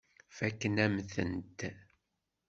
[0.37, 1.59] Fakken-am-tent.